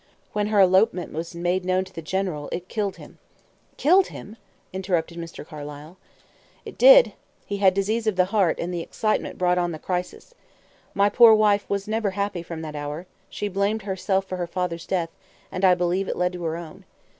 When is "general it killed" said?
2.01-2.95